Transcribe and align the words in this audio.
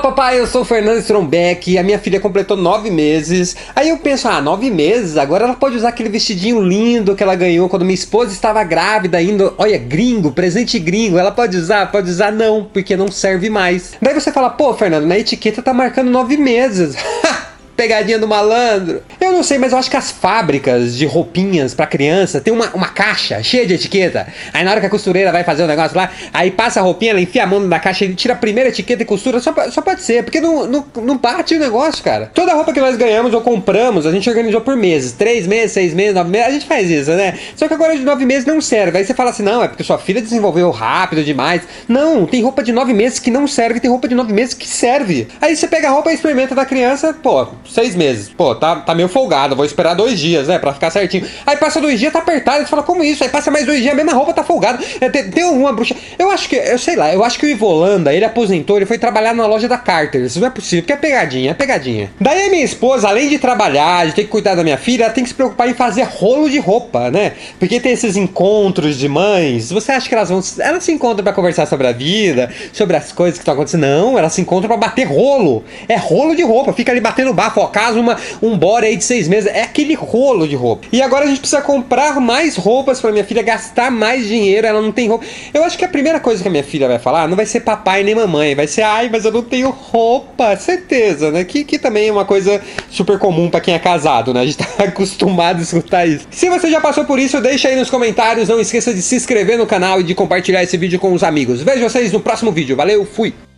papai, 0.00 0.40
eu 0.40 0.46
sou 0.46 0.62
o 0.62 0.64
Fernando 0.64 0.98
Strombeck, 0.98 1.78
a 1.78 1.82
minha 1.82 1.98
filha 1.98 2.18
completou 2.18 2.56
nove 2.56 2.90
meses. 2.90 3.56
Aí 3.76 3.90
eu 3.90 3.98
penso, 3.98 4.26
ah, 4.28 4.40
nove 4.40 4.70
meses, 4.70 5.16
agora 5.16 5.44
ela 5.44 5.54
pode 5.54 5.76
usar 5.76 5.90
aquele 5.90 6.08
vestidinho 6.08 6.60
lindo 6.60 7.14
que 7.14 7.22
ela 7.22 7.34
ganhou 7.34 7.68
quando 7.68 7.84
minha 7.84 7.94
esposa 7.94 8.32
estava 8.32 8.64
grávida 8.64 9.18
ainda. 9.18 9.52
Olha, 9.56 9.78
gringo, 9.78 10.32
presente 10.32 10.78
gringo, 10.78 11.18
ela 11.18 11.30
pode 11.30 11.56
usar? 11.56 11.90
Pode 11.92 12.10
usar 12.10 12.32
não, 12.32 12.64
porque 12.64 12.96
não 12.96 13.10
serve 13.10 13.48
mais. 13.48 13.92
Daí 14.02 14.14
você 14.14 14.32
fala, 14.32 14.50
pô, 14.50 14.74
Fernando, 14.74 15.06
na 15.06 15.18
etiqueta 15.18 15.62
tá 15.62 15.72
marcando 15.72 16.10
nove 16.10 16.36
meses. 16.36 16.96
pegadinha 17.80 18.18
do 18.18 18.28
malandro. 18.28 19.02
Eu 19.30 19.36
não 19.36 19.44
sei, 19.44 19.58
mas 19.58 19.70
eu 19.70 19.78
acho 19.78 19.88
que 19.88 19.96
as 19.96 20.10
fábricas 20.10 20.96
de 20.96 21.06
roupinhas 21.06 21.72
para 21.72 21.86
criança 21.86 22.40
tem 22.40 22.52
uma, 22.52 22.68
uma 22.74 22.88
caixa 22.88 23.40
cheia 23.44 23.64
de 23.64 23.74
etiqueta. 23.74 24.26
Aí 24.52 24.64
na 24.64 24.72
hora 24.72 24.80
que 24.80 24.86
a 24.86 24.90
costureira 24.90 25.30
vai 25.30 25.44
fazer 25.44 25.62
o 25.62 25.66
um 25.66 25.68
negócio 25.68 25.96
lá, 25.96 26.10
aí 26.34 26.50
passa 26.50 26.80
a 26.80 26.82
roupinha, 26.82 27.12
ela 27.12 27.20
enfia 27.20 27.44
a 27.44 27.46
mão 27.46 27.60
na 27.60 27.78
caixa 27.78 28.04
e 28.04 28.12
tira 28.12 28.34
a 28.34 28.36
primeira 28.36 28.70
etiqueta 28.70 29.04
e 29.04 29.06
costura. 29.06 29.38
Só, 29.38 29.54
só 29.70 29.80
pode 29.82 30.02
ser, 30.02 30.24
porque 30.24 30.40
não, 30.40 30.66
não, 30.66 30.84
não 30.96 31.14
o 31.14 31.58
negócio, 31.60 32.02
cara. 32.02 32.28
Toda 32.34 32.52
roupa 32.54 32.72
que 32.72 32.80
nós 32.80 32.96
ganhamos 32.96 33.32
ou 33.32 33.40
compramos, 33.40 34.04
a 34.04 34.10
gente 34.10 34.28
organizou 34.28 34.60
por 34.62 34.76
meses. 34.76 35.12
Três 35.12 35.46
meses, 35.46 35.72
seis 35.72 35.94
meses, 35.94 36.12
nove 36.12 36.28
meses, 36.28 36.48
a 36.48 36.50
gente 36.50 36.66
faz 36.66 36.90
isso, 36.90 37.12
né? 37.12 37.38
Só 37.54 37.68
que 37.68 37.74
agora 37.74 37.96
de 37.96 38.02
nove 38.02 38.26
meses 38.26 38.44
não 38.44 38.60
serve. 38.60 38.98
Aí 38.98 39.04
você 39.04 39.14
fala 39.14 39.30
assim, 39.30 39.44
não, 39.44 39.62
é 39.62 39.68
porque 39.68 39.84
sua 39.84 39.98
filha 39.98 40.20
desenvolveu 40.20 40.72
rápido 40.72 41.22
demais. 41.22 41.62
Não, 41.86 42.26
tem 42.26 42.42
roupa 42.42 42.64
de 42.64 42.72
nove 42.72 42.92
meses 42.92 43.20
que 43.20 43.30
não 43.30 43.46
serve, 43.46 43.78
tem 43.78 43.88
roupa 43.90 44.08
de 44.08 44.14
nove 44.16 44.32
meses 44.32 44.54
que 44.54 44.66
serve. 44.66 45.28
Aí 45.40 45.54
você 45.54 45.68
pega 45.68 45.86
a 45.86 45.92
roupa 45.92 46.10
e 46.10 46.14
experimenta 46.14 46.52
da 46.52 46.64
criança, 46.64 47.14
pô, 47.14 47.46
seis 47.68 47.94
meses. 47.94 48.28
Pô, 48.28 48.56
tá, 48.56 48.76
tá 48.76 48.92
meio 48.92 49.08
folgado, 49.20 49.54
vou 49.54 49.66
esperar 49.66 49.94
dois 49.94 50.18
dias, 50.18 50.48
né? 50.48 50.58
Pra 50.58 50.72
ficar 50.72 50.90
certinho. 50.90 51.26
Aí 51.46 51.56
passa 51.56 51.80
dois 51.80 51.98
dias, 52.00 52.12
tá 52.12 52.20
apertado, 52.20 52.64
você 52.64 52.70
fala, 52.70 52.82
como 52.82 53.04
isso? 53.04 53.22
Aí 53.22 53.28
passa 53.28 53.50
mais 53.50 53.66
dois 53.66 53.80
dias, 53.80 53.92
a 53.92 53.96
mesma 53.96 54.12
roupa 54.12 54.32
tá 54.32 54.42
folgada. 54.42 54.82
É, 55.00 55.10
tem, 55.10 55.30
tem 55.30 55.44
uma 55.44 55.72
bruxa. 55.72 55.94
Eu 56.18 56.30
acho 56.30 56.48
que, 56.48 56.56
eu 56.56 56.78
sei 56.78 56.96
lá, 56.96 57.12
eu 57.12 57.22
acho 57.22 57.38
que 57.38 57.44
o 57.44 57.48
Ivolanda, 57.48 58.14
ele 58.14 58.24
aposentou, 58.24 58.76
ele 58.76 58.86
foi 58.86 58.98
trabalhar 58.98 59.34
na 59.34 59.46
loja 59.46 59.68
da 59.68 59.76
Carter. 59.76 60.22
Isso 60.22 60.40
não 60.40 60.46
é 60.46 60.50
possível, 60.50 60.82
porque 60.82 60.92
é 60.92 60.96
pegadinha, 60.96 61.50
é 61.50 61.54
pegadinha. 61.54 62.10
Daí 62.18 62.46
a 62.46 62.50
minha 62.50 62.64
esposa, 62.64 63.08
além 63.08 63.28
de 63.28 63.38
trabalhar, 63.38 64.06
de 64.06 64.14
ter 64.14 64.22
que 64.22 64.28
cuidar 64.28 64.54
da 64.54 64.64
minha 64.64 64.78
filha, 64.78 65.04
ela 65.04 65.12
tem 65.12 65.22
que 65.22 65.30
se 65.30 65.36
preocupar 65.36 65.68
em 65.68 65.74
fazer 65.74 66.04
rolo 66.04 66.48
de 66.48 66.58
roupa, 66.58 67.10
né? 67.10 67.32
Porque 67.58 67.78
tem 67.78 67.92
esses 67.92 68.16
encontros 68.16 68.98
de 68.98 69.08
mães. 69.08 69.70
Você 69.70 69.92
acha 69.92 70.08
que 70.08 70.14
elas 70.14 70.30
vão. 70.30 70.40
Elas 70.60 70.82
se 70.82 70.92
encontram 70.92 71.22
para 71.22 71.32
conversar 71.32 71.66
sobre 71.66 71.86
a 71.86 71.92
vida, 71.92 72.50
sobre 72.72 72.96
as 72.96 73.12
coisas 73.12 73.38
que 73.38 73.42
estão 73.42 73.54
acontecendo? 73.54 73.82
Não, 73.82 74.18
elas 74.18 74.32
se 74.32 74.40
encontram 74.40 74.68
para 74.68 74.78
bater 74.78 75.04
rolo. 75.04 75.62
É 75.88 75.96
rolo 75.96 76.34
de 76.34 76.42
roupa, 76.42 76.72
fica 76.72 76.90
ali 76.90 77.00
batendo 77.00 77.34
bafo. 77.34 77.60
Ó, 77.60 77.66
caso 77.66 78.00
uma, 78.00 78.16
um 78.40 78.56
bora 78.56 78.86
aí 78.86 78.96
de 78.96 79.04
seis 79.10 79.26
meses. 79.26 79.50
É 79.52 79.62
aquele 79.62 79.94
rolo 79.94 80.46
de 80.46 80.54
roupa. 80.54 80.86
E 80.92 81.02
agora 81.02 81.24
a 81.24 81.28
gente 81.28 81.40
precisa 81.40 81.60
comprar 81.60 82.20
mais 82.20 82.56
roupas 82.56 83.00
para 83.00 83.10
minha 83.10 83.24
filha, 83.24 83.42
gastar 83.42 83.90
mais 83.90 84.28
dinheiro. 84.28 84.64
Ela 84.64 84.80
não 84.80 84.92
tem 84.92 85.08
roupa. 85.08 85.24
Eu 85.52 85.64
acho 85.64 85.76
que 85.76 85.84
a 85.84 85.88
primeira 85.88 86.20
coisa 86.20 86.40
que 86.40 86.46
a 86.46 86.50
minha 86.50 86.62
filha 86.62 86.86
vai 86.86 87.00
falar 87.00 87.26
não 87.26 87.36
vai 87.36 87.44
ser 87.44 87.60
papai 87.60 88.04
nem 88.04 88.14
mamãe. 88.14 88.54
Vai 88.54 88.68
ser, 88.68 88.82
ai, 88.82 89.08
mas 89.10 89.24
eu 89.24 89.32
não 89.32 89.42
tenho 89.42 89.70
roupa. 89.70 90.56
Certeza, 90.56 91.32
né? 91.32 91.42
Que, 91.42 91.64
que 91.64 91.76
também 91.76 92.08
é 92.08 92.12
uma 92.12 92.24
coisa 92.24 92.62
super 92.88 93.18
comum 93.18 93.50
para 93.50 93.60
quem 93.60 93.74
é 93.74 93.80
casado, 93.80 94.32
né? 94.32 94.42
A 94.42 94.46
gente 94.46 94.58
tá 94.58 94.66
acostumado 94.84 95.58
a 95.58 95.62
escutar 95.62 96.06
isso. 96.06 96.28
Se 96.30 96.48
você 96.48 96.70
já 96.70 96.80
passou 96.80 97.04
por 97.04 97.18
isso, 97.18 97.40
deixa 97.40 97.68
aí 97.68 97.74
nos 97.74 97.90
comentários. 97.90 98.48
Não 98.48 98.60
esqueça 98.60 98.94
de 98.94 99.02
se 99.02 99.16
inscrever 99.16 99.58
no 99.58 99.66
canal 99.66 100.00
e 100.00 100.04
de 100.04 100.14
compartilhar 100.14 100.62
esse 100.62 100.76
vídeo 100.76 101.00
com 101.00 101.12
os 101.12 101.24
amigos. 101.24 101.62
Vejo 101.62 101.82
vocês 101.82 102.12
no 102.12 102.20
próximo 102.20 102.52
vídeo. 102.52 102.76
Valeu, 102.76 103.04
fui! 103.04 103.49